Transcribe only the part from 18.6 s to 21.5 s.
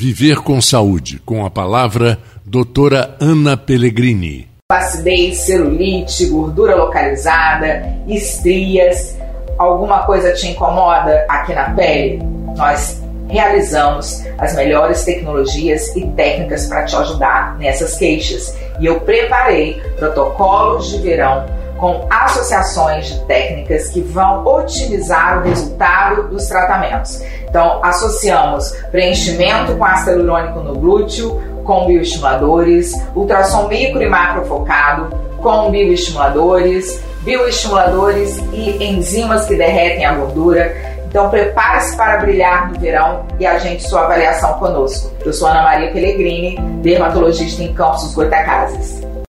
E eu preparei protocolos de verão